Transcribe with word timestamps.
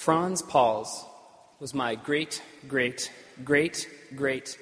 Franz 0.00 0.40
Pauls 0.40 1.04
was 1.58 1.74
my 1.74 1.94
great, 1.94 2.40
great, 2.66 3.12
great, 3.44 3.86
great, 4.16 4.56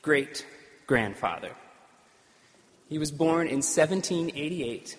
great 0.00 0.46
grandfather. 0.86 1.50
He 2.88 2.96
was 2.98 3.10
born 3.10 3.46
in 3.46 3.56
1788 3.56 4.96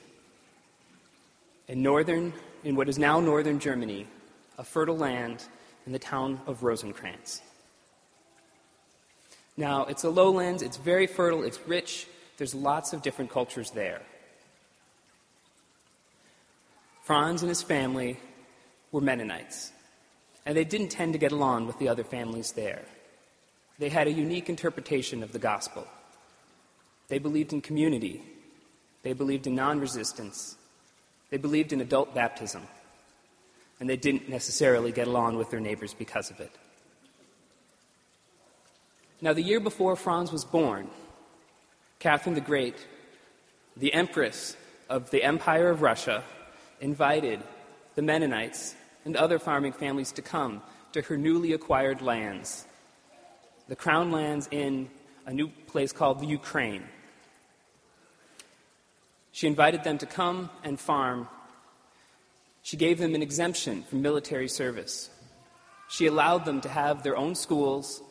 in 1.68 1.82
northern, 1.82 2.32
in 2.64 2.76
what 2.76 2.90
is 2.90 3.00
now 3.00 3.20
northern 3.20 3.58
Germany, 3.58 4.06
a 4.60 4.64
fertile 4.64 4.98
land 4.98 5.44
in 5.88 5.94
the 5.94 6.00
town 6.00 6.40
of 6.46 6.60
Rosenkrantz. 6.62 7.42
Now, 9.58 9.86
it's 9.86 10.04
a 10.04 10.12
lowlands, 10.12 10.62
it's 10.62 10.78
very 10.78 11.08
fertile, 11.08 11.42
it's 11.42 11.60
rich, 11.66 12.06
there's 12.38 12.54
lots 12.54 12.94
of 12.94 13.02
different 13.02 13.32
cultures 13.32 13.72
there. 13.72 14.04
Franz 17.02 17.42
and 17.42 17.50
his 17.50 17.64
family 17.64 18.20
were 18.92 19.02
Mennonites, 19.02 19.72
and 20.46 20.56
they 20.56 20.64
didn't 20.64 20.90
tend 20.90 21.14
to 21.14 21.20
get 21.20 21.32
along 21.32 21.68
with 21.68 21.80
the 21.80 21.88
other 21.88 22.04
families 22.04 22.52
there. 22.54 22.84
They 23.80 23.90
had 23.90 24.08
a 24.08 24.12
unique 24.12 24.50
interpretation 24.50 25.24
of 25.24 25.32
the 25.32 25.40
gospel. 25.40 25.88
They 27.08 27.20
believed 27.20 27.54
in 27.54 27.62
community, 27.62 28.22
they 29.04 29.14
believed 29.14 29.48
in 29.48 29.56
non 29.56 29.80
resistance, 29.80 30.56
they 31.30 31.38
believed 31.38 31.74
in 31.74 31.82
adult 31.82 32.14
baptism, 32.14 32.64
and 33.80 33.90
they 33.90 33.98
didn't 33.98 34.30
necessarily 34.30 34.92
get 34.92 35.08
along 35.08 35.38
with 35.38 35.50
their 35.50 35.60
neighbors 35.60 35.94
because 35.94 36.30
of 36.30 36.40
it. 36.40 36.52
Now, 39.22 39.34
the 39.34 39.44
year 39.44 39.60
before 39.60 39.96
Franz 39.96 40.32
was 40.32 40.44
born, 40.44 40.90
Catherine 42.00 42.34
the 42.34 42.42
Great, 42.42 42.76
the 43.78 43.94
Empress 43.94 44.58
of 44.90 45.12
the 45.12 45.24
Empire 45.24 45.70
of 45.70 45.82
Russia, 45.82 46.24
invited 46.80 47.42
the 47.96 48.02
Mennonites 48.02 48.76
and 49.06 49.16
other 49.16 49.40
farming 49.40 49.74
families 49.74 50.12
to 50.14 50.22
come 50.22 50.62
to 50.94 51.02
her 51.02 51.18
newly 51.18 51.54
acquired 51.54 52.02
lands, 52.02 52.66
the 53.68 53.76
crown 53.76 54.12
lands 54.12 54.48
in 54.52 54.90
a 55.26 55.34
new 55.34 55.48
place 55.68 55.92
called 55.92 56.20
the 56.20 56.26
Ukraine. 56.26 56.84
She 59.32 59.48
invited 59.48 59.84
them 59.84 59.98
to 60.00 60.06
come 60.06 60.50
and 60.64 60.80
farm. 60.80 61.28
She 62.64 62.78
gave 62.78 63.00
them 63.00 63.16
an 63.16 63.22
exemption 63.22 63.84
from 63.84 64.02
military 64.02 64.50
service. 64.50 65.10
She 65.90 66.06
allowed 66.06 66.46
them 66.46 66.62
to 66.62 66.70
have 66.70 67.04
their 67.04 67.18
own 67.18 67.36
schools 67.36 68.02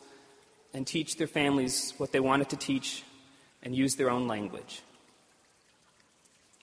and 0.73 0.85
teach 0.85 1.17
their 1.17 1.27
families 1.27 1.93
what 1.97 2.11
they 2.11 2.19
wanted 2.19 2.49
to 2.49 2.55
teach 2.55 3.03
and 3.63 3.75
use 3.75 3.95
their 3.95 4.09
own 4.09 4.27
language. 4.27 4.81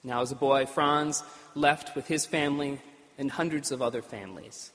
Now, 0.03 0.23
as 0.23 0.33
a 0.33 0.37
boy, 0.37 0.67
Franz 0.67 1.23
left 1.55 1.95
with 1.95 2.07
his 2.07 2.25
family 2.25 2.81
and 3.19 3.31
hundreds 3.33 3.73
of 3.73 3.83
other 3.83 4.01
families. 4.01 4.71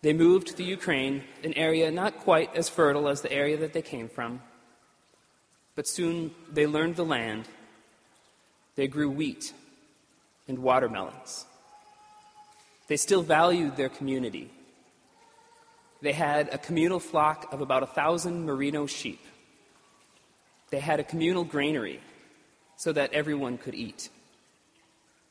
They 0.00 0.12
moved 0.12 0.48
to 0.48 0.56
the 0.56 0.64
Ukraine, 0.64 1.24
an 1.44 1.54
area 1.54 1.90
not 1.90 2.18
quite 2.18 2.54
as 2.56 2.68
fertile 2.68 3.08
as 3.08 3.20
the 3.20 3.32
area 3.32 3.56
that 3.58 3.72
they 3.72 3.82
came 3.82 4.08
from, 4.08 4.40
but 5.74 5.86
soon 5.86 6.32
they 6.52 6.66
learned 6.66 6.96
the 6.96 7.04
land. 7.04 7.46
They 8.76 8.88
grew 8.88 9.10
wheat 9.10 9.52
and 10.46 10.60
watermelons. 10.60 11.44
They 12.86 12.96
still 12.96 13.22
valued 13.22 13.76
their 13.76 13.88
community. 13.88 14.50
They 16.00 16.12
had 16.12 16.48
a 16.54 16.58
communal 16.58 17.00
flock 17.00 17.52
of 17.52 17.60
about 17.60 17.82
a 17.82 17.86
thousand 17.86 18.46
merino 18.46 18.86
sheep. 18.86 19.20
They 20.70 20.80
had 20.80 21.00
a 21.00 21.04
communal 21.04 21.44
granary 21.44 22.00
so 22.76 22.92
that 22.92 23.12
everyone 23.12 23.58
could 23.58 23.74
eat. 23.74 24.10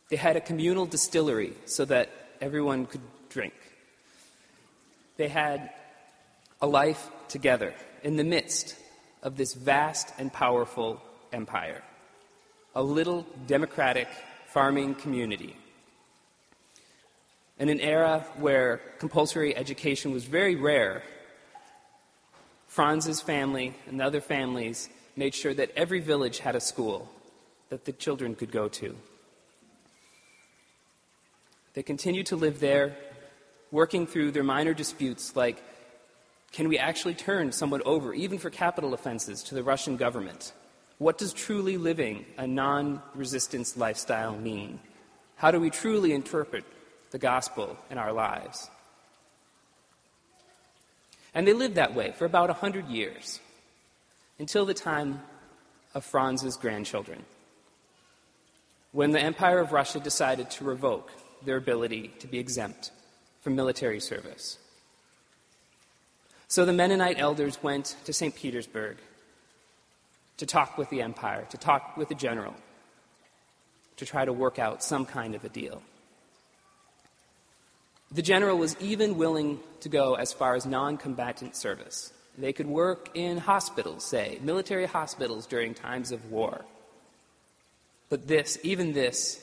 They 0.10 0.16
had 0.16 0.38
a 0.38 0.42
communal 0.42 0.86
distillery 0.86 1.54
so 1.66 1.86
that 1.86 2.10
everyone 2.40 2.86
could 2.86 3.02
drink. 3.30 3.54
They 5.18 5.28
had 5.28 5.72
a 6.62 6.68
life 6.68 7.10
together 7.28 7.74
in 8.04 8.16
the 8.16 8.24
midst 8.24 8.76
of 9.22 9.36
this 9.36 9.54
vast 9.54 10.14
and 10.18 10.32
powerful 10.32 11.02
empire, 11.34 11.84
a 12.74 12.82
little 12.82 13.26
democratic 13.48 14.08
farming 14.48 14.96
community. 14.96 15.56
In 17.60 17.70
an 17.70 17.80
era 17.80 18.26
where 18.38 18.78
compulsory 19.00 19.56
education 19.56 20.12
was 20.12 20.26
very 20.26 20.56
rare, 20.56 21.04
Franz's 22.68 23.20
family 23.20 23.74
and 23.88 24.02
other 24.02 24.22
families 24.22 24.90
made 25.16 25.34
sure 25.34 25.54
that 25.54 25.72
every 25.76 26.00
village 26.00 26.40
had 26.40 26.56
a 26.56 26.62
school 26.62 27.10
that 27.70 27.86
the 27.86 27.92
children 27.92 28.36
could 28.36 28.52
go 28.52 28.68
to. 28.68 28.96
They 31.78 31.84
continue 31.84 32.24
to 32.24 32.36
live 32.36 32.60
there, 32.60 32.98
working 33.70 34.08
through 34.08 34.32
their 34.32 34.42
minor 34.42 34.74
disputes 34.74 35.36
like 35.36 35.64
can 36.52 36.70
we 36.70 36.80
actually 36.80 37.14
turn 37.14 37.52
someone 37.52 37.84
over, 37.86 38.16
even 38.16 38.40
for 38.40 38.50
capital 38.50 38.96
offenses, 38.96 39.44
to 39.44 39.54
the 39.54 39.62
Russian 39.62 39.96
government? 39.96 40.54
What 40.98 41.20
does 41.20 41.34
truly 41.34 41.78
living 41.78 42.26
a 42.36 42.48
non 42.48 43.04
resistance 43.14 43.78
lifestyle 43.78 44.36
mean? 44.36 44.80
How 45.36 45.52
do 45.52 45.60
we 45.60 45.70
truly 45.70 46.14
interpret 46.14 46.66
the 47.12 47.20
gospel 47.20 47.78
in 47.92 48.00
our 48.00 48.12
lives? 48.12 48.72
And 51.36 51.48
they 51.48 51.54
lived 51.54 51.76
that 51.76 51.94
way 51.94 52.12
for 52.18 52.26
about 52.26 52.50
a 52.50 52.54
hundred 52.54 52.88
years, 52.88 53.40
until 54.40 54.66
the 54.66 54.74
time 54.74 55.22
of 55.94 56.04
Franz's 56.04 56.58
grandchildren, 56.58 57.24
when 58.94 59.12
the 59.12 59.22
Empire 59.22 59.60
of 59.60 59.74
Russia 59.74 60.00
decided 60.00 60.50
to 60.50 60.64
revoke 60.64 61.12
their 61.48 61.58
ability 61.58 62.12
to 62.20 62.28
be 62.28 62.38
exempt 62.38 62.92
from 63.42 63.56
military 63.56 64.02
service. 64.02 64.58
So 66.50 66.66
the 66.66 66.74
Mennonite 66.74 67.18
elders 67.18 67.64
went 67.64 67.96
to 68.04 68.12
St. 68.12 68.36
Petersburg 68.36 68.98
to 70.38 70.46
talk 70.46 70.78
with 70.78 70.90
the 70.90 71.02
empire, 71.02 71.48
to 71.50 71.58
talk 71.58 71.96
with 71.96 72.10
the 72.10 72.16
general, 72.16 72.54
to 73.96 74.06
try 74.06 74.26
to 74.26 74.34
work 74.34 74.60
out 74.60 74.84
some 74.84 75.06
kind 75.06 75.36
of 75.36 75.46
a 75.46 75.50
deal. 75.50 75.82
The 78.12 78.22
general 78.22 78.58
was 78.58 78.76
even 78.82 79.18
willing 79.18 79.60
to 79.80 79.90
go 79.90 80.16
as 80.16 80.34
far 80.34 80.56
as 80.56 80.66
non 80.66 80.98
combatant 80.98 81.56
service. 81.56 82.12
They 82.38 82.52
could 82.52 82.68
work 82.68 83.10
in 83.14 83.38
hospitals, 83.38 84.04
say, 84.06 84.38
military 84.42 84.86
hospitals 84.86 85.48
during 85.48 85.74
times 85.74 86.12
of 86.12 86.30
war. 86.30 86.66
But 88.10 88.28
this, 88.28 88.58
even 88.64 88.92
this, 88.92 89.42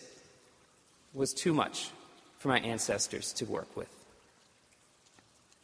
was 1.14 1.32
too 1.32 1.54
much 1.54 1.90
for 2.38 2.48
my 2.48 2.58
ancestors 2.58 3.32
to 3.34 3.46
work 3.46 3.76
with. 3.76 3.88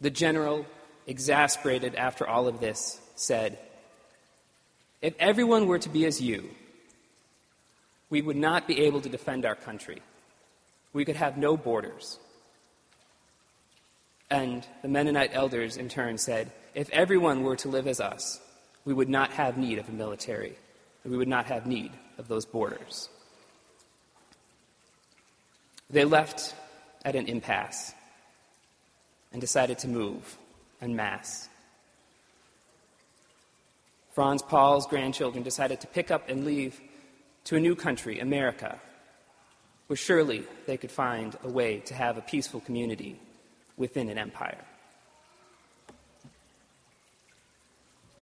The 0.00 0.10
general, 0.10 0.64
exasperated 1.06 1.94
after 1.94 2.26
all 2.26 2.48
of 2.48 2.60
this, 2.60 3.00
said, 3.16 3.58
If 5.02 5.14
everyone 5.18 5.66
were 5.66 5.80
to 5.80 5.88
be 5.88 6.06
as 6.06 6.20
you, 6.20 6.48
we 8.08 8.22
would 8.22 8.36
not 8.36 8.66
be 8.66 8.80
able 8.80 9.00
to 9.02 9.08
defend 9.08 9.44
our 9.44 9.54
country. 9.54 10.00
We 10.92 11.04
could 11.04 11.16
have 11.16 11.36
no 11.36 11.56
borders. 11.56 12.18
And 14.30 14.66
the 14.82 14.88
Mennonite 14.88 15.30
elders, 15.32 15.76
in 15.76 15.88
turn, 15.88 16.16
said, 16.16 16.50
If 16.74 16.88
everyone 16.90 17.42
were 17.42 17.56
to 17.56 17.68
live 17.68 17.86
as 17.86 18.00
us, 18.00 18.40
we 18.84 18.94
would 18.94 19.08
not 19.08 19.32
have 19.32 19.58
need 19.58 19.78
of 19.78 19.88
a 19.88 19.92
military, 19.92 20.56
and 21.02 21.12
we 21.12 21.18
would 21.18 21.28
not 21.28 21.46
have 21.46 21.66
need 21.66 21.92
of 22.16 22.28
those 22.28 22.46
borders. 22.46 23.08
They 25.90 26.04
left 26.04 26.54
at 27.04 27.16
an 27.16 27.26
impasse 27.26 27.94
and 29.32 29.40
decided 29.40 29.78
to 29.80 29.88
move 29.88 30.38
en 30.80 30.94
masse. 30.94 31.48
Franz 34.12 34.42
Paul's 34.42 34.86
grandchildren 34.86 35.42
decided 35.42 35.80
to 35.80 35.86
pick 35.86 36.10
up 36.10 36.28
and 36.28 36.44
leave 36.44 36.80
to 37.44 37.56
a 37.56 37.60
new 37.60 37.74
country, 37.74 38.20
America, 38.20 38.78
where 39.86 39.96
surely 39.96 40.44
they 40.66 40.76
could 40.76 40.90
find 40.90 41.36
a 41.42 41.48
way 41.48 41.78
to 41.80 41.94
have 41.94 42.16
a 42.16 42.22
peaceful 42.22 42.60
community 42.60 43.18
within 43.76 44.08
an 44.08 44.18
empire. 44.18 44.64